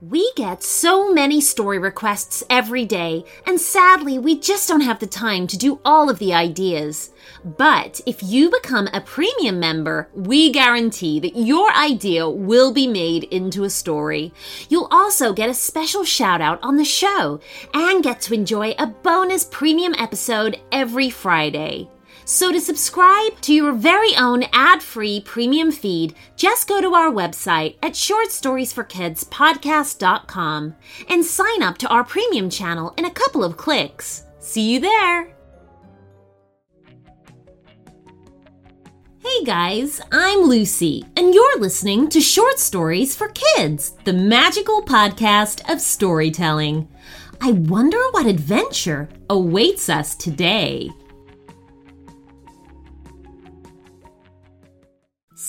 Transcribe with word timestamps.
We 0.00 0.30
get 0.36 0.62
so 0.62 1.12
many 1.12 1.40
story 1.40 1.80
requests 1.80 2.44
every 2.48 2.84
day, 2.84 3.24
and 3.44 3.60
sadly, 3.60 4.16
we 4.16 4.38
just 4.38 4.68
don't 4.68 4.82
have 4.82 5.00
the 5.00 5.08
time 5.08 5.48
to 5.48 5.58
do 5.58 5.80
all 5.84 6.08
of 6.08 6.20
the 6.20 6.32
ideas. 6.32 7.10
But 7.44 8.00
if 8.06 8.22
you 8.22 8.48
become 8.48 8.88
a 8.92 9.00
premium 9.00 9.58
member, 9.58 10.08
we 10.14 10.52
guarantee 10.52 11.18
that 11.18 11.36
your 11.36 11.72
idea 11.72 12.30
will 12.30 12.72
be 12.72 12.86
made 12.86 13.24
into 13.24 13.64
a 13.64 13.70
story. 13.70 14.32
You'll 14.68 14.86
also 14.92 15.32
get 15.32 15.50
a 15.50 15.54
special 15.54 16.04
shout 16.04 16.40
out 16.40 16.60
on 16.62 16.76
the 16.76 16.84
show 16.84 17.40
and 17.74 18.00
get 18.00 18.20
to 18.20 18.34
enjoy 18.34 18.76
a 18.78 18.86
bonus 18.86 19.48
premium 19.50 19.96
episode 19.98 20.60
every 20.70 21.10
Friday. 21.10 21.88
So, 22.30 22.52
to 22.52 22.60
subscribe 22.60 23.40
to 23.40 23.54
your 23.54 23.72
very 23.72 24.14
own 24.14 24.44
ad 24.52 24.82
free 24.82 25.18
premium 25.18 25.72
feed, 25.72 26.14
just 26.36 26.68
go 26.68 26.78
to 26.78 26.92
our 26.92 27.10
website 27.10 27.76
at 27.82 27.92
shortstoriesforkidspodcast.com 27.92 30.74
and 31.08 31.24
sign 31.24 31.62
up 31.62 31.78
to 31.78 31.88
our 31.88 32.04
premium 32.04 32.50
channel 32.50 32.92
in 32.98 33.06
a 33.06 33.10
couple 33.10 33.42
of 33.42 33.56
clicks. 33.56 34.24
See 34.40 34.70
you 34.70 34.78
there! 34.78 35.34
Hey 39.20 39.44
guys, 39.46 40.02
I'm 40.12 40.40
Lucy, 40.40 41.06
and 41.16 41.32
you're 41.32 41.60
listening 41.60 42.10
to 42.10 42.20
Short 42.20 42.58
Stories 42.58 43.16
for 43.16 43.28
Kids, 43.28 43.92
the 44.04 44.12
magical 44.12 44.82
podcast 44.82 45.66
of 45.72 45.80
storytelling. 45.80 46.88
I 47.40 47.52
wonder 47.52 47.96
what 48.10 48.26
adventure 48.26 49.08
awaits 49.30 49.88
us 49.88 50.14
today. 50.14 50.90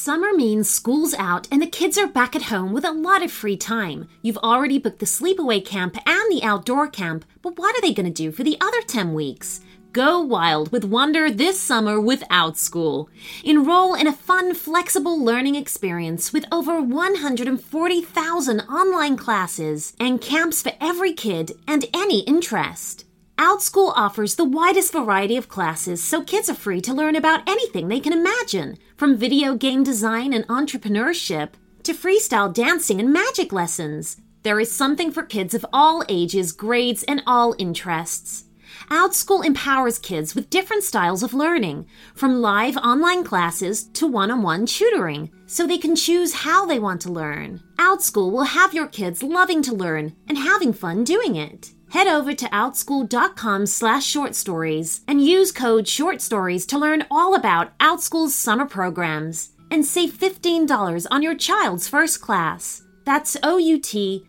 Summer 0.01 0.31
means 0.33 0.69
school's 0.69 1.13
out 1.15 1.45
and 1.51 1.61
the 1.61 1.67
kids 1.67 1.97
are 1.97 2.07
back 2.07 2.33
at 2.33 2.43
home 2.43 2.71
with 2.71 2.85
a 2.85 2.91
lot 2.93 3.21
of 3.21 3.29
free 3.33 3.57
time. 3.57 4.07
You've 4.21 4.37
already 4.37 4.79
booked 4.79 4.99
the 4.99 5.05
sleepaway 5.05 5.65
camp 5.65 5.97
and 6.07 6.31
the 6.31 6.41
outdoor 6.41 6.87
camp, 6.87 7.25
but 7.41 7.57
what 7.57 7.75
are 7.75 7.81
they 7.81 7.93
going 7.93 8.05
to 8.05 8.23
do 8.23 8.31
for 8.31 8.45
the 8.45 8.55
other 8.61 8.81
10 8.81 9.13
weeks? 9.13 9.59
Go 9.91 10.21
wild 10.21 10.71
with 10.71 10.85
wonder 10.85 11.29
this 11.29 11.59
summer 11.59 11.99
without 11.99 12.57
school. 12.57 13.09
Enroll 13.43 13.93
in 13.93 14.07
a 14.07 14.13
fun, 14.13 14.53
flexible 14.53 15.21
learning 15.21 15.55
experience 15.55 16.31
with 16.31 16.45
over 16.49 16.81
140,000 16.81 18.61
online 18.61 19.17
classes 19.17 19.93
and 19.99 20.21
camps 20.21 20.61
for 20.61 20.71
every 20.79 21.11
kid 21.11 21.51
and 21.67 21.85
any 21.93 22.21
interest. 22.21 23.03
OutSchool 23.39 23.93
offers 23.95 24.35
the 24.35 24.43
widest 24.43 24.91
variety 24.91 25.37
of 25.37 25.47
classes 25.47 26.03
so 26.03 26.21
kids 26.21 26.49
are 26.49 26.53
free 26.53 26.81
to 26.81 26.93
learn 26.93 27.15
about 27.15 27.47
anything 27.47 27.87
they 27.87 28.01
can 28.01 28.11
imagine, 28.11 28.77
from 28.97 29.15
video 29.15 29.55
game 29.55 29.81
design 29.81 30.33
and 30.33 30.45
entrepreneurship 30.49 31.51
to 31.83 31.93
freestyle 31.93 32.53
dancing 32.53 32.99
and 32.99 33.13
magic 33.13 33.53
lessons. 33.53 34.17
There 34.43 34.59
is 34.59 34.69
something 34.69 35.09
for 35.09 35.23
kids 35.23 35.53
of 35.53 35.65
all 35.71 36.03
ages, 36.09 36.51
grades, 36.51 37.03
and 37.03 37.23
all 37.25 37.55
interests. 37.57 38.43
OutSchool 38.89 39.45
empowers 39.45 39.99
kids 39.99 40.35
with 40.35 40.49
different 40.49 40.83
styles 40.83 41.23
of 41.23 41.33
learning, 41.33 41.87
from 42.13 42.41
live 42.41 42.75
online 42.75 43.23
classes 43.23 43.85
to 43.93 44.05
one 44.05 44.31
on 44.31 44.43
one 44.43 44.65
tutoring, 44.65 45.31
so 45.45 45.65
they 45.65 45.77
can 45.77 45.95
choose 45.95 46.33
how 46.33 46.65
they 46.65 46.77
want 46.77 46.99
to 47.03 47.11
learn. 47.11 47.63
OutSchool 47.77 48.33
will 48.33 48.43
have 48.43 48.73
your 48.73 48.87
kids 48.87 49.23
loving 49.23 49.61
to 49.61 49.73
learn 49.73 50.13
and 50.27 50.37
having 50.37 50.73
fun 50.73 51.05
doing 51.05 51.37
it. 51.37 51.71
Head 51.91 52.07
over 52.07 52.33
to 52.33 52.45
outschool.com 52.45 53.65
slash 53.65 54.05
short 54.05 54.35
stories 54.35 55.01
and 55.07 55.25
use 55.25 55.51
code 55.51 55.87
short 55.87 56.21
stories 56.21 56.65
to 56.67 56.77
learn 56.77 57.05
all 57.09 57.33
about 57.33 57.77
OutSchool's 57.79 58.35
summer 58.35 58.65
programs 58.65 59.49
and 59.71 59.85
save 59.85 60.11
$15 60.13 61.07
on 61.09 61.23
your 61.23 61.35
child's 61.35 61.87
first 61.87 62.21
class. 62.21 62.83
That's 63.05 63.37
O-U-T-S-C-H-O-O-L 63.41 64.19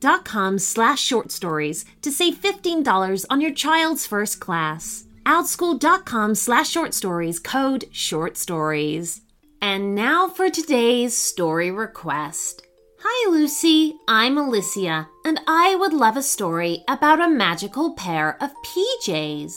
dot 0.00 0.24
com 0.24 0.58
slash 0.58 1.00
short 1.00 1.30
stories 1.30 1.84
to 2.00 2.10
save 2.10 2.36
$15 2.36 3.26
on 3.28 3.40
your 3.42 3.52
child's 3.52 4.06
first 4.06 4.40
class. 4.40 5.04
Outschool.com 5.26 6.34
slash 6.34 6.70
short 6.70 6.94
stories, 6.94 7.38
code 7.38 7.84
short 7.92 8.38
stories. 8.38 9.20
And 9.60 9.94
now 9.94 10.28
for 10.28 10.48
today's 10.48 11.14
story 11.14 11.70
request. 11.70 12.67
Hi, 13.00 13.30
Lucy. 13.30 14.00
I'm 14.08 14.36
Alicia, 14.36 15.08
and 15.24 15.40
I 15.46 15.76
would 15.76 15.92
love 15.92 16.16
a 16.16 16.22
story 16.22 16.82
about 16.88 17.20
a 17.20 17.28
magical 17.28 17.94
pair 17.94 18.36
of 18.42 18.50
PJs. 18.66 19.54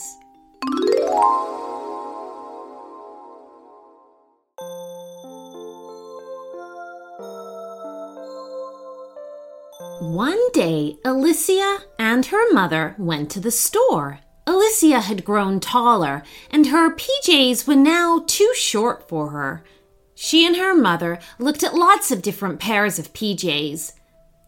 One 10.02 10.52
day, 10.52 10.98
Alicia 11.04 11.78
and 11.98 12.24
her 12.26 12.52
mother 12.52 12.94
went 12.96 13.28
to 13.32 13.40
the 13.40 13.50
store. 13.50 14.20
Alicia 14.46 15.00
had 15.00 15.24
grown 15.24 15.58
taller, 15.58 16.22
and 16.48 16.68
her 16.68 16.94
PJs 16.94 17.66
were 17.66 17.74
now 17.74 18.22
too 18.24 18.52
short 18.54 19.08
for 19.08 19.30
her. 19.30 19.64
She 20.24 20.46
and 20.46 20.56
her 20.56 20.72
mother 20.72 21.18
looked 21.40 21.64
at 21.64 21.74
lots 21.74 22.12
of 22.12 22.22
different 22.22 22.60
pairs 22.60 22.96
of 22.96 23.12
PJs. 23.12 23.94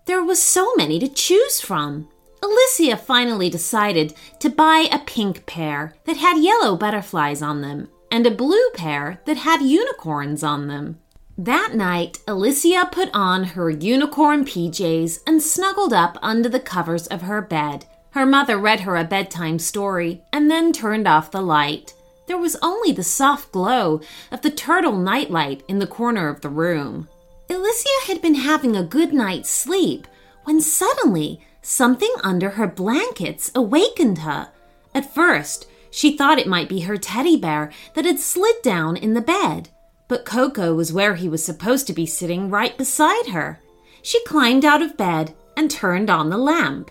There 0.05 0.23
was 0.23 0.41
so 0.41 0.73
many 0.77 1.01
to 1.01 1.09
choose 1.09 1.61
from. 1.61 2.07
Alicia 2.41 2.97
finally 2.97 3.51
decided 3.51 4.15
to 4.39 4.49
buy 4.49 4.87
a 4.93 5.01
pink 5.01 5.47
pair 5.47 5.97
that 6.05 6.19
had 6.19 6.39
yellow 6.39 6.77
butterflies 6.77 7.43
on 7.43 7.61
them 7.61 7.89
and 8.09 8.25
a 8.25 8.31
blue 8.31 8.71
pair 8.75 9.21
that 9.25 9.39
had 9.39 9.63
unicorns 9.63 10.45
on 10.45 10.69
them. 10.69 11.01
That 11.37 11.75
night, 11.75 12.21
Alicia 12.29 12.91
put 12.93 13.11
on 13.13 13.43
her 13.43 13.69
unicorn 13.69 14.45
PJs 14.45 15.23
and 15.27 15.43
snuggled 15.43 15.93
up 15.93 16.19
under 16.23 16.49
the 16.49 16.61
covers 16.61 17.09
of 17.09 17.23
her 17.23 17.43
bed. 17.43 17.85
Her 18.11 18.25
mother 18.25 18.59
read 18.59 18.81
her 18.83 18.97
a 18.97 19.03
bedtime 19.03 19.59
story 19.59 20.23
and 20.33 20.49
then 20.49 20.73
turned 20.73 21.09
off 21.09 21.33
the 21.33 21.43
light. 21.43 21.94
There 22.27 22.39
was 22.39 22.57
only 22.63 22.93
the 22.93 23.03
soft 23.03 23.53
glow 23.53 24.01
of 24.31 24.43
the 24.43 24.51
turtle 24.51 24.97
nightlight 24.97 25.63
in 25.69 25.79
the 25.79 25.87
corner 25.87 26.29
of 26.29 26.41
the 26.41 26.49
room. 26.49 27.09
Alicia 27.51 28.07
had 28.07 28.23
been 28.23 28.37
having 28.37 28.77
a 28.77 28.83
good 28.83 29.13
night's 29.13 29.51
sleep 29.51 30.07
when 30.45 30.61
suddenly 30.61 31.41
something 31.63 32.15
under 32.23 32.51
her 32.51 32.67
blankets 32.67 33.51
awakened 33.55 34.19
her. 34.19 34.49
At 34.95 35.15
first, 35.15 35.67
she 35.91 36.17
thought 36.17 36.39
it 36.39 36.47
might 36.47 36.69
be 36.69 36.81
her 36.81 36.97
teddy 36.97 37.37
bear 37.37 37.71
that 37.95 38.05
had 38.05 38.19
slid 38.19 38.57
down 38.63 38.97
in 38.97 39.15
the 39.15 39.21
bed 39.21 39.69
but 40.09 40.25
Coco 40.25 40.75
was 40.75 40.93
where 40.93 41.15
he 41.15 41.29
was 41.29 41.45
supposed 41.45 41.87
to 41.87 41.93
be 41.93 42.07
sitting 42.07 42.51
right 42.51 42.77
beside 42.77 43.27
her. 43.29 43.61
She 44.03 44.23
climbed 44.25 44.65
out 44.65 44.83
of 44.83 44.97
bed 44.97 45.35
and 45.57 45.71
turned 45.71 46.11
on 46.11 46.31
the 46.31 46.39
lamp. 46.39 46.91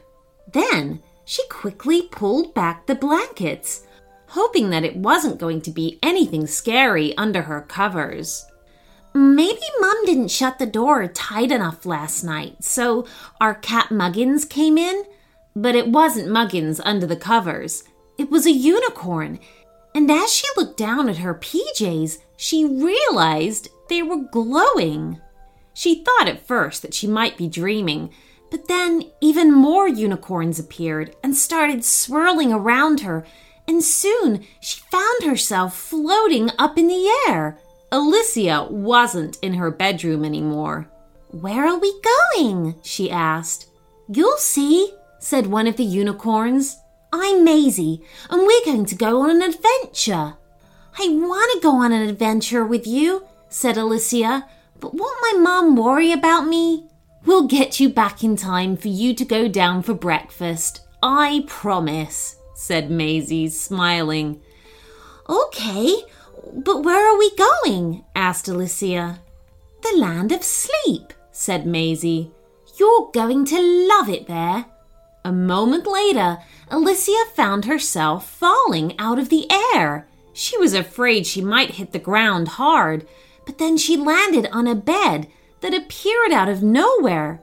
Then 0.51 1.01
she 1.25 1.47
quickly 1.47 2.03
pulled 2.11 2.53
back 2.53 2.85
the 2.85 2.95
blankets, 2.95 3.85
hoping 4.33 4.71
that 4.71 4.83
it 4.83 4.95
wasn't 4.95 5.39
going 5.39 5.61
to 5.61 5.69
be 5.69 5.99
anything 6.01 6.47
scary 6.47 7.15
under 7.17 7.43
her 7.43 7.61
covers. 7.61 8.45
Maybe 9.13 9.61
Mum 9.79 10.05
didn't 10.05 10.31
shut 10.31 10.57
the 10.57 10.65
door 10.65 11.07
tight 11.07 11.51
enough 11.51 11.85
last 11.85 12.23
night, 12.23 12.63
so 12.63 13.05
our 13.39 13.53
cat 13.53 13.91
Muggins 13.91 14.43
came 14.43 14.77
in. 14.77 15.03
But 15.55 15.75
it 15.75 15.87
wasn't 15.87 16.31
Muggins 16.31 16.81
under 16.83 17.05
the 17.05 17.15
covers. 17.15 17.83
It 18.17 18.31
was 18.31 18.47
a 18.47 18.51
unicorn, 18.51 19.39
and 19.93 20.09
as 20.09 20.33
she 20.33 20.47
looked 20.57 20.77
down 20.77 21.09
at 21.09 21.17
her 21.17 21.35
PJs, 21.35 22.17
she 22.35 22.65
realized 22.65 23.69
they 23.87 24.01
were 24.01 24.27
glowing. 24.31 25.21
She 25.75 26.03
thought 26.03 26.27
at 26.27 26.45
first 26.47 26.81
that 26.81 26.95
she 26.95 27.05
might 27.05 27.37
be 27.37 27.47
dreaming, 27.47 28.11
but 28.49 28.67
then 28.67 29.11
even 29.21 29.53
more 29.53 29.87
unicorns 29.87 30.57
appeared 30.57 31.15
and 31.23 31.35
started 31.35 31.85
swirling 31.85 32.51
around 32.51 33.01
her, 33.01 33.25
and 33.67 33.83
soon 33.83 34.45
she 34.59 34.81
found 34.91 35.23
herself 35.23 35.77
floating 35.77 36.49
up 36.57 36.77
in 36.77 36.87
the 36.87 37.09
air. 37.27 37.57
Alicia 37.91 38.67
wasn't 38.69 39.37
in 39.41 39.53
her 39.55 39.71
bedroom 39.71 40.25
anymore. 40.25 40.89
Where 41.29 41.67
are 41.67 41.77
we 41.77 41.93
going? 42.35 42.75
she 42.83 43.09
asked. 43.09 43.67
You'll 44.07 44.37
see, 44.37 44.93
said 45.19 45.47
one 45.47 45.67
of 45.67 45.77
the 45.77 45.83
unicorns. 45.83 46.77
I'm 47.11 47.43
Maisie, 47.43 48.03
and 48.29 48.41
we're 48.41 48.65
going 48.65 48.85
to 48.85 48.95
go 48.95 49.21
on 49.21 49.29
an 49.29 49.41
adventure. 49.41 50.33
I 50.97 51.07
want 51.09 51.51
to 51.53 51.59
go 51.61 51.75
on 51.75 51.91
an 51.91 52.07
adventure 52.07 52.65
with 52.65 52.85
you, 52.85 53.25
said 53.49 53.77
Alicia, 53.77 54.47
but 54.79 54.93
won't 54.93 55.21
my 55.21 55.39
mom 55.39 55.75
worry 55.75 56.11
about 56.11 56.47
me? 56.47 56.87
We'll 57.25 57.47
get 57.47 57.79
you 57.79 57.89
back 57.89 58.23
in 58.23 58.35
time 58.35 58.75
for 58.75 58.89
you 58.89 59.13
to 59.13 59.23
go 59.23 59.47
down 59.47 59.81
for 59.81 59.93
breakfast. 59.93 60.81
I 61.01 61.45
promise, 61.47 62.35
said 62.53 62.91
Maisie, 62.91 63.49
smiling. 63.49 64.41
Okay, 65.29 66.03
but 66.53 66.83
where 66.83 67.13
are 67.13 67.17
we 67.17 67.35
going? 67.35 68.03
asked 68.15 68.47
Alicia. 68.47 69.19
The 69.81 69.97
land 69.97 70.31
of 70.31 70.43
sleep, 70.43 71.13
said 71.31 71.65
Maisie. 71.65 72.31
You're 72.77 73.09
going 73.13 73.45
to 73.45 73.87
love 73.87 74.09
it 74.09 74.27
there. 74.27 74.65
A 75.25 75.31
moment 75.31 75.87
later, 75.87 76.39
Alicia 76.69 77.25
found 77.33 77.65
herself 77.65 78.29
falling 78.29 78.97
out 78.99 79.19
of 79.19 79.29
the 79.29 79.47
air. 79.73 80.07
She 80.33 80.57
was 80.57 80.73
afraid 80.73 81.25
she 81.25 81.41
might 81.41 81.75
hit 81.75 81.91
the 81.91 81.99
ground 81.99 82.47
hard, 82.49 83.07
but 83.45 83.57
then 83.57 83.77
she 83.77 83.95
landed 83.95 84.47
on 84.51 84.67
a 84.67 84.75
bed 84.75 85.27
that 85.61 85.73
appeared 85.73 86.31
out 86.31 86.49
of 86.49 86.63
nowhere. 86.63 87.41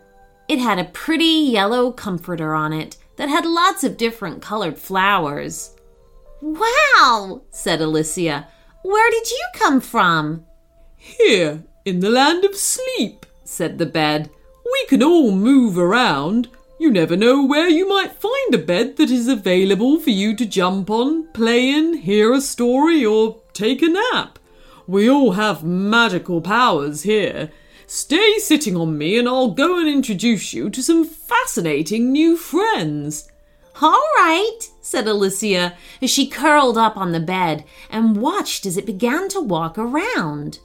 It 0.48 0.58
had 0.58 0.78
a 0.78 0.84
pretty 0.84 1.24
yellow 1.24 1.92
comforter 1.92 2.54
on 2.54 2.72
it 2.72 2.96
that 3.20 3.28
had 3.28 3.44
lots 3.44 3.84
of 3.84 3.98
different 3.98 4.40
colored 4.40 4.78
flowers. 4.78 5.76
Wow, 6.40 7.42
said 7.50 7.82
Alicia. 7.82 8.48
Where 8.82 9.10
did 9.10 9.30
you 9.30 9.46
come 9.52 9.82
from? 9.82 10.46
Here, 10.96 11.62
in 11.84 12.00
the 12.00 12.08
land 12.08 12.46
of 12.46 12.56
sleep, 12.56 13.26
said 13.44 13.76
the 13.76 13.84
bed. 13.84 14.30
We 14.64 14.86
can 14.88 15.02
all 15.02 15.32
move 15.32 15.76
around. 15.76 16.48
You 16.78 16.90
never 16.90 17.14
know 17.14 17.44
where 17.44 17.68
you 17.68 17.86
might 17.86 18.12
find 18.12 18.54
a 18.54 18.58
bed 18.58 18.96
that 18.96 19.10
is 19.10 19.28
available 19.28 20.00
for 20.00 20.08
you 20.08 20.34
to 20.36 20.46
jump 20.46 20.88
on, 20.88 21.30
play 21.34 21.68
in, 21.68 21.98
hear 21.98 22.32
a 22.32 22.40
story, 22.40 23.04
or 23.04 23.42
take 23.52 23.82
a 23.82 23.88
nap. 23.88 24.38
We 24.86 25.10
all 25.10 25.32
have 25.32 25.62
magical 25.62 26.40
powers 26.40 27.02
here. 27.02 27.50
Stay 27.92 28.38
sitting 28.38 28.76
on 28.76 28.96
me 28.96 29.18
and 29.18 29.26
I'll 29.26 29.50
go 29.50 29.80
and 29.80 29.88
introduce 29.88 30.52
you 30.52 30.70
to 30.70 30.80
some 30.80 31.04
fascinating 31.04 32.12
new 32.12 32.36
friends. 32.36 33.28
All 33.82 34.00
right, 34.16 34.60
said 34.80 35.08
Alicia 35.08 35.74
as 36.00 36.08
she 36.08 36.28
curled 36.28 36.78
up 36.78 36.96
on 36.96 37.10
the 37.10 37.18
bed 37.18 37.64
and 37.90 38.16
watched 38.16 38.64
as 38.64 38.76
it 38.76 38.86
began 38.86 39.28
to 39.30 39.40
walk 39.40 39.76
around. 39.76 40.60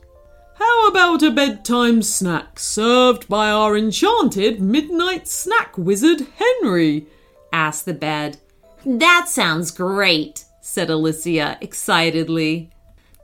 How 0.59 0.87
about 0.87 1.23
a 1.23 1.31
bedtime 1.31 2.03
snack 2.03 2.59
served 2.59 3.27
by 3.27 3.49
our 3.49 3.75
enchanted 3.75 4.61
midnight 4.61 5.27
snack 5.27 5.75
wizard 5.79 6.27
Henry? 6.35 7.07
asked 7.51 7.85
the 7.85 7.95
bed. 7.95 8.37
That 8.85 9.29
sounds 9.29 9.71
great, 9.71 10.45
said 10.61 10.91
Alicia 10.91 11.57
excitedly. 11.59 12.69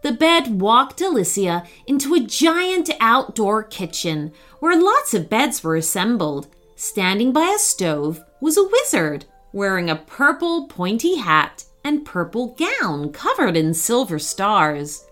The 0.01 0.11
bed 0.11 0.59
walked 0.59 1.01
Alicia 1.01 1.63
into 1.85 2.15
a 2.15 2.19
giant 2.19 2.89
outdoor 2.99 3.63
kitchen 3.63 4.33
where 4.59 4.79
lots 4.79 5.13
of 5.13 5.29
beds 5.29 5.63
were 5.63 5.75
assembled. 5.75 6.47
Standing 6.75 7.31
by 7.31 7.53
a 7.55 7.59
stove 7.59 8.23
was 8.39 8.57
a 8.57 8.67
wizard 8.67 9.25
wearing 9.53 9.89
a 9.89 9.95
purple 9.95 10.67
pointy 10.67 11.15
hat 11.17 11.65
and 11.83 12.05
purple 12.05 12.55
gown 12.57 13.11
covered 13.11 13.57
in 13.57 13.73
silver 13.73 14.19
stars. 14.19 15.05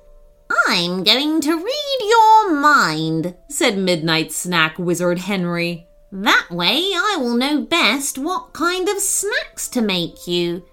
I'm 0.67 1.03
going 1.03 1.41
to 1.41 1.55
read 1.55 1.97
your 2.01 2.53
mind, 2.53 3.35
said 3.49 3.77
Midnight 3.77 4.31
Snack 4.31 4.79
Wizard 4.79 5.19
Henry. 5.19 5.87
That 6.11 6.47
way 6.49 6.91
I 6.95 7.17
will 7.19 7.35
know 7.35 7.61
best 7.61 8.17
what 8.17 8.53
kind 8.53 8.89
of 8.89 8.99
snacks 8.99 9.67
to 9.69 9.81
make 9.81 10.27
you. 10.27 10.65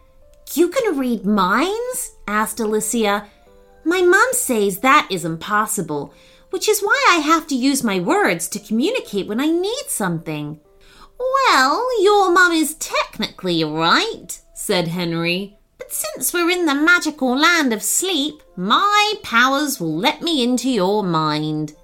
You 0.54 0.69
can 0.69 0.98
read 0.98 1.26
minds? 1.26 2.12
asked 2.26 2.60
Alicia. 2.60 3.28
My 3.86 4.02
mum 4.02 4.28
says 4.32 4.80
that 4.80 5.06
is 5.12 5.24
impossible, 5.24 6.12
which 6.50 6.68
is 6.68 6.80
why 6.80 7.06
I 7.08 7.18
have 7.18 7.46
to 7.46 7.54
use 7.54 7.84
my 7.84 8.00
words 8.00 8.48
to 8.48 8.58
communicate 8.58 9.28
when 9.28 9.40
I 9.40 9.46
need 9.46 9.84
something. 9.86 10.58
Well, 11.20 11.86
your 12.02 12.32
mum 12.32 12.50
is 12.50 12.74
technically 12.74 13.62
right, 13.62 14.40
said 14.54 14.88
Henry. 14.88 15.56
But 15.78 15.92
since 15.92 16.34
we're 16.34 16.50
in 16.50 16.66
the 16.66 16.74
magical 16.74 17.38
land 17.38 17.72
of 17.72 17.80
sleep, 17.80 18.42
my 18.56 19.14
powers 19.22 19.78
will 19.78 19.96
let 19.96 20.20
me 20.20 20.42
into 20.42 20.68
your 20.68 21.04
mind. 21.04 21.74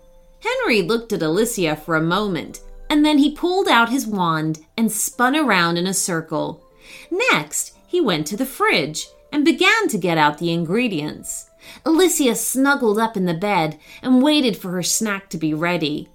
Henry 0.40 0.82
looked 0.82 1.12
at 1.12 1.22
Alicia 1.22 1.76
for 1.76 1.94
a 1.94 2.02
moment, 2.02 2.62
and 2.90 3.06
then 3.06 3.18
he 3.18 3.36
pulled 3.36 3.68
out 3.68 3.90
his 3.90 4.08
wand 4.08 4.58
and 4.76 4.90
spun 4.90 5.36
around 5.36 5.76
in 5.76 5.86
a 5.86 5.94
circle. 5.94 6.64
Next, 7.12 7.76
he 7.86 8.00
went 8.00 8.26
to 8.26 8.36
the 8.36 8.44
fridge 8.44 9.06
and 9.30 9.44
began 9.44 9.86
to 9.86 9.98
get 9.98 10.18
out 10.18 10.38
the 10.38 10.52
ingredients. 10.52 11.48
Alicia 11.84 12.34
snuggled 12.34 12.98
up 12.98 13.16
in 13.16 13.26
the 13.26 13.34
bed 13.34 13.78
and 14.02 14.22
waited 14.22 14.56
for 14.56 14.70
her 14.70 14.82
snack 14.82 15.28
to 15.30 15.38
be 15.38 15.54
ready. 15.54 16.08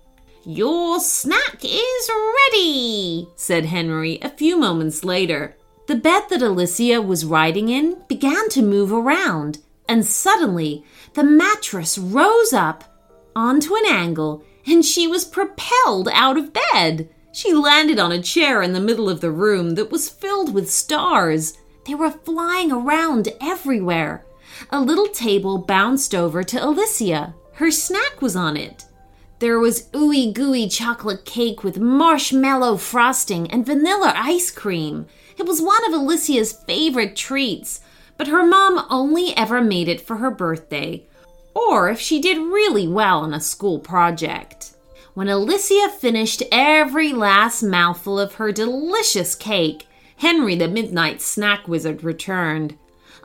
Your 0.46 1.00
snack 1.00 1.60
is 1.64 2.10
ready, 2.54 3.28
said 3.36 3.66
Henry 3.66 4.20
a 4.22 4.30
few 4.30 4.58
moments 4.58 5.04
later. 5.04 5.58
The 5.88 5.96
bed 5.96 6.24
that 6.30 6.42
Alicia 6.42 7.02
was 7.02 7.26
riding 7.26 7.70
in 7.70 7.98
began 8.08 8.50
to 8.50 8.62
move 8.62 8.92
around, 8.92 9.60
and 9.88 10.06
suddenly 10.06 10.84
the 11.14 11.24
mattress 11.24 11.98
rose 11.98 12.54
up 12.54 12.84
onto 13.36 13.76
an 13.76 13.86
angle 13.88 14.44
and 14.66 14.84
she 14.84 15.08
was 15.08 15.24
propelled 15.24 16.10
out 16.12 16.38
of 16.38 16.54
bed. 16.72 17.10
She 17.32 17.54
landed 17.54 18.00
on 18.00 18.12
a 18.12 18.22
chair 18.22 18.62
in 18.62 18.74
the 18.74 18.82
middle 18.82 19.10
of 19.10 19.22
the 19.22 19.32
room 19.32 19.76
that 19.76 19.92
was 19.92 20.10
filled 20.10 20.54
with 20.54 20.72
stars. 20.72 21.58
They 21.86 21.96
were 21.96 22.12
flying 22.12 22.72
around 22.72 23.30
everywhere. 23.40 24.26
A 24.70 24.82
little 24.82 25.08
table 25.08 25.58
bounced 25.58 26.14
over 26.14 26.44
to 26.44 26.64
Alicia. 26.64 27.34
Her 27.54 27.72
snack 27.72 28.22
was 28.22 28.36
on 28.36 28.58
it. 28.58 28.86
There 29.40 29.60
was 29.60 29.90
ooey 29.90 30.34
gooey 30.34 30.68
chocolate 30.68 31.24
cake 31.24 31.64
with 31.64 31.80
marshmallow 31.80 32.78
frosting 32.78 33.52
and 33.52 33.66
vanilla 33.66 34.14
ice 34.16 34.50
cream. 34.50 35.06
It 35.38 35.46
was 35.46 35.62
one 35.62 35.86
of 35.86 35.94
Alicia's 35.94 36.54
favorite 36.54 37.16
treats, 37.16 37.82
but 38.18 38.28
her 38.28 38.46
mom 38.46 38.86
only 38.90 39.38
ever 39.38 39.62
made 39.62 39.88
it 39.88 40.02
for 40.02 40.18
her 40.18 40.32
birthday, 40.32 41.06
or 41.54 41.90
if 41.90 42.00
she 42.00 42.20
did 42.20 42.38
really 42.38 42.88
well 42.88 43.20
on 43.20 43.34
a 43.34 43.40
school 43.40 43.78
project. 43.80 44.74
When 45.14 45.30
Alicia 45.30 45.90
finished 46.00 46.44
every 46.52 47.14
last 47.14 47.62
mouthful 47.62 48.20
of 48.20 48.36
her 48.36 48.52
delicious 48.52 49.36
cake, 49.36 49.88
Henry 50.18 50.56
the 50.56 50.68
Midnight 50.68 51.22
Snack 51.22 51.68
Wizard 51.68 52.04
returned. 52.04 52.76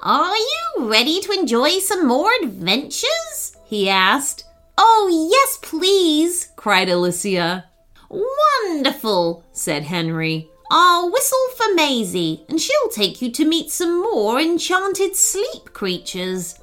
Are 0.04 0.34
you 0.34 0.90
ready 0.90 1.20
to 1.20 1.30
enjoy 1.30 1.78
some 1.78 2.08
more 2.08 2.28
adventures? 2.42 3.56
he 3.64 3.88
asked. 3.88 4.44
Oh, 4.76 5.30
yes, 5.30 5.60
please, 5.62 6.50
cried 6.56 6.88
Alicia. 6.88 7.66
Wonderful, 8.10 9.44
said 9.52 9.84
Henry. 9.84 10.50
I'll 10.72 11.08
whistle 11.12 11.46
for 11.56 11.72
Maisie, 11.76 12.44
and 12.48 12.60
she'll 12.60 12.88
take 12.90 13.22
you 13.22 13.30
to 13.30 13.44
meet 13.44 13.70
some 13.70 14.02
more 14.02 14.40
enchanted 14.40 15.14
sleep 15.14 15.72
creatures. 15.72 16.58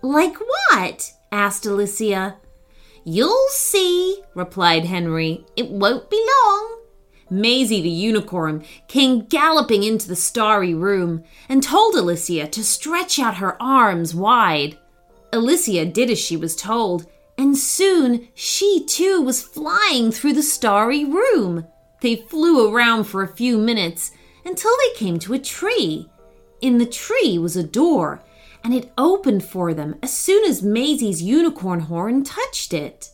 Like 0.00 0.36
what? 0.38 1.12
asked 1.32 1.66
Alicia. 1.66 2.36
You'll 3.02 3.48
see, 3.48 4.22
replied 4.36 4.84
Henry. 4.84 5.44
It 5.56 5.70
won't 5.70 6.08
be 6.08 6.24
long. 6.24 6.75
Maisie 7.28 7.82
the 7.82 7.88
unicorn 7.88 8.64
came 8.88 9.26
galloping 9.26 9.82
into 9.82 10.08
the 10.08 10.16
starry 10.16 10.74
room 10.74 11.24
and 11.48 11.62
told 11.62 11.94
Alicia 11.94 12.48
to 12.48 12.64
stretch 12.64 13.18
out 13.18 13.38
her 13.38 13.60
arms 13.60 14.14
wide. 14.14 14.78
Alicia 15.32 15.84
did 15.86 16.10
as 16.10 16.18
she 16.18 16.36
was 16.36 16.54
told 16.54 17.06
and 17.38 17.56
soon 17.56 18.28
she 18.34 18.84
too 18.86 19.20
was 19.20 19.42
flying 19.42 20.10
through 20.10 20.32
the 20.32 20.42
starry 20.42 21.04
room. 21.04 21.66
They 22.00 22.16
flew 22.16 22.72
around 22.72 23.04
for 23.04 23.22
a 23.22 23.28
few 23.28 23.58
minutes 23.58 24.12
until 24.44 24.72
they 24.78 24.98
came 24.98 25.18
to 25.20 25.34
a 25.34 25.38
tree. 25.38 26.08
In 26.60 26.78
the 26.78 26.86
tree 26.86 27.38
was 27.38 27.56
a 27.56 27.62
door, 27.62 28.22
and 28.64 28.72
it 28.72 28.92
opened 28.96 29.44
for 29.44 29.74
them 29.74 29.96
as 30.02 30.16
soon 30.16 30.44
as 30.44 30.62
Maisie's 30.62 31.22
unicorn 31.22 31.80
horn 31.80 32.24
touched 32.24 32.72
it. 32.72 33.10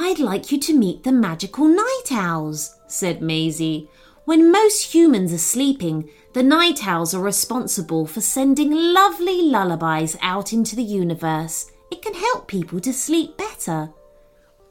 I'd 0.00 0.20
like 0.20 0.52
you 0.52 0.58
to 0.60 0.78
meet 0.78 1.02
the 1.02 1.10
magical 1.10 1.66
night 1.66 2.12
owls, 2.12 2.78
said 2.86 3.20
Maisie. 3.20 3.90
When 4.26 4.52
most 4.52 4.94
humans 4.94 5.32
are 5.32 5.38
sleeping, 5.38 6.08
the 6.34 6.42
night 6.44 6.86
owls 6.86 7.14
are 7.14 7.20
responsible 7.20 8.06
for 8.06 8.20
sending 8.20 8.70
lovely 8.70 9.42
lullabies 9.42 10.16
out 10.22 10.52
into 10.52 10.76
the 10.76 10.84
universe 10.84 11.72
it 11.90 12.02
can 12.02 12.14
help 12.14 12.46
people 12.46 12.78
to 12.80 12.92
sleep 12.92 13.36
better. 13.36 13.90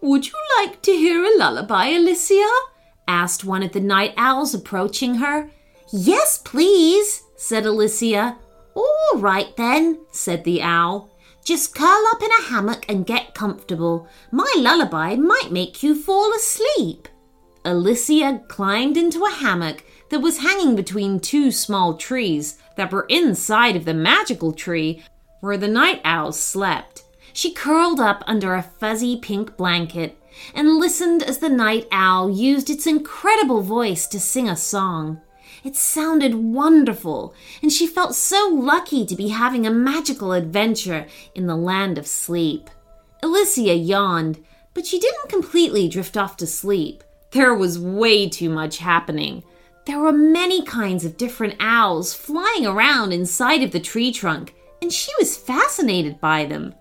Would 0.02 0.28
you 0.28 0.34
like 0.60 0.82
to 0.84 0.92
hear 0.92 1.24
a 1.24 1.38
lullaby, 1.38 1.88
Alicia? 1.88 2.48
asked 3.06 3.44
one 3.44 3.64
of 3.64 3.74
the 3.74 3.82
night 3.82 4.14
owls, 4.16 4.54
approaching 4.54 5.16
her. 5.16 5.50
Yes, 5.92 6.38
please, 6.38 7.24
said 7.36 7.66
Alicia. 7.66 8.38
All 8.76 9.18
right 9.18 9.56
then, 9.58 10.06
said 10.12 10.44
the 10.44 10.62
owl. 10.62 11.10
Just 11.48 11.74
curl 11.74 12.04
up 12.12 12.22
in 12.22 12.30
a 12.30 12.50
hammock 12.50 12.86
and 12.90 13.06
get 13.06 13.34
comfortable. 13.34 14.10
My 14.32 14.52
lullaby 14.58 15.16
might 15.16 15.50
make 15.50 15.82
you 15.82 15.96
fall 15.96 16.34
asleep. 16.36 17.08
Alicia 17.64 18.42
climbed 18.50 18.98
into 18.98 19.24
a 19.24 19.32
hammock 19.32 19.86
that 20.10 20.20
was 20.20 20.40
hanging 20.40 20.76
between 20.76 21.22
two 21.22 21.54
small 21.54 21.94
trees 21.94 22.58
that 22.76 22.92
were 22.92 23.06
inside 23.08 23.78
of 23.78 23.86
the 23.86 23.94
magical 23.94 24.52
tree 24.52 25.02
where 25.40 25.56
the 25.56 25.70
night 25.70 26.02
owls 26.04 26.38
slept. 26.38 27.04
She 27.32 27.54
curled 27.54 28.02
up 28.02 28.26
under 28.28 28.54
a 28.54 28.62
fuzzy 28.62 29.16
pink 29.16 29.56
blanket 29.56 30.22
and 30.54 30.76
listened 30.76 31.24
as 31.24 31.38
the 31.38 31.48
night 31.48 31.88
owl 31.94 32.30
used 32.30 32.70
its 32.70 32.86
incredible 32.86 33.62
voice 33.62 34.06
to 34.08 34.20
sing 34.20 34.50
a 34.50 34.58
song. 34.58 35.22
It 35.68 35.76
sounded 35.76 36.34
wonderful, 36.34 37.34
and 37.62 37.74
she 37.74 37.88
felt 37.88 38.16
so 38.16 38.50
lucky 38.54 39.06
to 39.06 39.18
be 39.18 39.28
having 39.28 39.68
a 39.68 39.70
magical 39.70 40.32
adventure 40.32 41.08
in 41.36 41.46
the 41.46 41.58
land 41.58 41.98
of 41.98 42.08
sleep. 42.08 42.70
Alicia 43.22 43.76
yawned, 43.76 44.42
but 44.74 44.86
she 44.86 44.98
didn't 44.98 45.28
completely 45.28 45.90
drift 45.90 46.16
off 46.16 46.38
to 46.38 46.48
sleep. 46.48 47.04
There 47.32 47.54
was 47.54 47.78
way 47.78 48.30
too 48.30 48.50
much 48.50 48.78
happening. 48.78 49.44
There 49.86 50.00
were 50.00 50.14
many 50.14 50.64
kinds 50.64 51.04
of 51.04 51.18
different 51.18 51.56
owls 51.60 52.14
flying 52.14 52.66
around 52.66 53.12
inside 53.12 53.62
of 53.62 53.72
the 53.72 53.82
tree 53.82 54.14
trunk, 54.14 54.56
and 54.82 54.94
she 54.94 55.12
was 55.20 55.36
fascinated 55.36 56.22
by 56.22 56.46
them. 56.46 56.76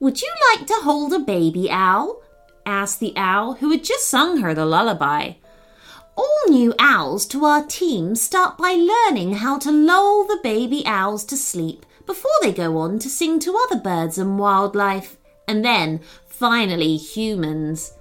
Would 0.00 0.20
you 0.20 0.30
like 0.52 0.66
to 0.66 0.74
hold 0.82 1.14
a 1.14 1.18
baby 1.18 1.70
owl? 1.70 2.20
asked 2.66 3.00
the 3.00 3.14
owl 3.16 3.54
who 3.54 3.70
had 3.70 3.82
just 3.82 4.06
sung 4.06 4.42
her 4.42 4.52
the 4.52 4.66
lullaby. 4.66 5.36
All 6.16 6.42
new 6.48 6.74
owls 6.78 7.26
to 7.26 7.44
our 7.44 7.64
team 7.64 8.14
start 8.14 8.56
by 8.56 8.72
learning 8.72 9.34
how 9.34 9.58
to 9.58 9.70
lull 9.70 10.26
the 10.26 10.40
baby 10.42 10.82
owls 10.86 11.24
to 11.26 11.36
sleep 11.36 11.84
before 12.06 12.30
they 12.42 12.52
go 12.52 12.78
on 12.78 12.98
to 13.00 13.10
sing 13.10 13.38
to 13.40 13.58
other 13.66 13.80
birds 13.80 14.16
and 14.16 14.38
wildlife, 14.38 15.16
and 15.46 15.64
then, 15.64 16.00
finally, 16.26 16.96
humans. 16.96 17.92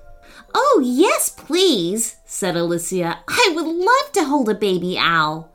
Oh, 0.53 0.81
yes, 0.83 1.29
please, 1.29 2.15
said 2.25 2.55
Alicia. 2.55 3.19
I 3.27 3.51
would 3.53 3.65
love 3.65 4.11
to 4.13 4.23
hold 4.23 4.47
a 4.49 4.55
baby 4.55 4.97
owl. 4.97 5.51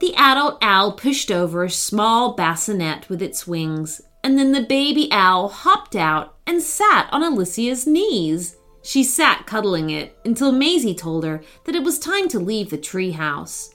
The 0.00 0.14
adult 0.16 0.58
owl 0.62 0.92
pushed 0.92 1.30
over 1.30 1.64
a 1.64 1.70
small 1.70 2.34
bassinet 2.34 3.08
with 3.08 3.20
its 3.20 3.46
wings, 3.46 4.00
and 4.22 4.38
then 4.38 4.52
the 4.52 4.62
baby 4.62 5.08
owl 5.10 5.48
hopped 5.48 5.94
out 5.96 6.34
and 6.46 6.62
sat 6.62 7.08
on 7.12 7.22
Alicia's 7.22 7.86
knees. 7.86 8.56
She 8.84 9.02
sat 9.02 9.46
cuddling 9.46 9.88
it 9.88 10.16
until 10.26 10.52
Maisie 10.52 10.94
told 10.94 11.24
her 11.24 11.42
that 11.64 11.74
it 11.74 11.82
was 11.82 11.98
time 11.98 12.28
to 12.28 12.38
leave 12.38 12.68
the 12.68 12.76
tree 12.76 13.12
house. 13.12 13.74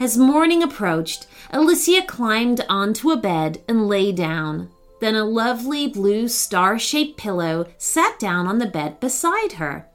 As 0.00 0.16
morning 0.16 0.62
approached, 0.62 1.26
Alicia 1.50 2.02
climbed 2.06 2.64
onto 2.66 3.10
a 3.10 3.16
bed 3.16 3.62
and 3.68 3.86
lay 3.86 4.10
down. 4.10 4.70
Then 5.00 5.14
a 5.14 5.24
lovely 5.24 5.86
blue 5.86 6.28
star 6.28 6.78
shaped 6.78 7.18
pillow 7.18 7.66
sat 7.76 8.18
down 8.18 8.46
on 8.46 8.58
the 8.58 8.66
bed 8.66 8.98
beside 9.00 9.52
her. 9.52 9.86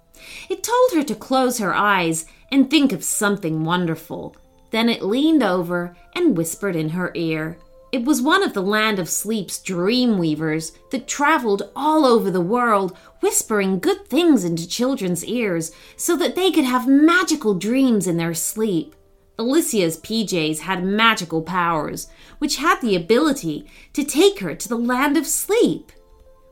It 0.50 0.64
told 0.64 0.92
her 0.94 1.04
to 1.04 1.16
close 1.16 1.58
her 1.58 1.74
eyes 1.74 2.28
and 2.52 2.70
think 2.70 2.92
of 2.92 3.04
something 3.04 3.64
wonderful. 3.66 4.36
Then 4.70 4.88
it 4.88 5.02
leaned 5.02 5.42
over 5.42 5.98
and 6.16 6.38
whispered 6.38 6.76
in 6.76 6.90
her 6.90 7.12
ear. 7.16 7.58
It 7.94 8.06
was 8.06 8.24
one 8.24 8.42
of 8.42 8.54
the 8.54 8.62
Land 8.64 8.98
of 8.98 9.08
Sleep's 9.08 9.60
dream 9.60 10.18
weavers 10.18 10.72
that 10.90 11.08
traveled 11.08 11.70
all 11.76 12.08
over 12.08 12.32
the 12.32 12.42
world, 12.42 12.98
whispering 13.20 13.78
good 13.78 14.08
things 14.08 14.44
into 14.44 14.68
children's 14.68 15.24
ears 15.24 15.72
so 15.96 16.18
that 16.18 16.36
they 16.36 16.50
could 16.50 16.64
have 16.64 16.88
magical 16.88 17.54
dreams 17.54 18.08
in 18.08 18.18
their 18.18 18.34
sleep. 18.34 18.96
Alicia's 19.38 20.00
PJs 20.00 20.62
had 20.62 20.84
magical 20.84 21.44
powers, 21.44 22.08
which 22.40 22.56
had 22.56 22.82
the 22.82 22.96
ability 22.96 23.68
to 23.94 24.04
take 24.04 24.40
her 24.40 24.56
to 24.56 24.68
the 24.68 24.76
Land 24.76 25.16
of 25.16 25.28
Sleep. 25.28 25.92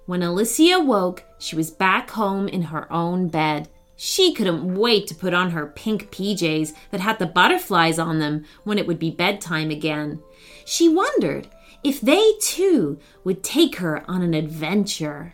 When 0.06 0.22
Alicia 0.22 0.80
woke, 0.80 1.24
she 1.40 1.56
was 1.56 1.72
back 1.72 2.12
home 2.12 2.48
in 2.50 2.62
her 2.62 2.92
own 2.94 3.30
bed. 3.30 3.68
She 3.96 4.32
couldn't 4.32 4.76
wait 4.76 5.08
to 5.08 5.16
put 5.16 5.34
on 5.34 5.50
her 5.50 5.66
pink 5.66 6.12
PJs 6.12 6.74
that 6.92 7.02
had 7.02 7.18
the 7.18 7.26
butterflies 7.26 7.98
on 7.98 8.20
them 8.20 8.46
when 8.64 8.78
it 8.78 8.86
would 8.86 9.00
be 9.00 9.10
bedtime 9.10 9.72
again 9.72 10.22
she 10.66 10.88
wondered 10.90 11.48
if 11.84 12.02
they 12.02 12.34
too 12.42 13.00
would 13.24 13.44
take 13.44 13.78
her 13.78 14.04
on 14.10 14.22
an 14.22 14.34
adventure. 14.34 15.34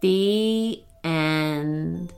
The 0.00 0.82
end. 1.02 2.12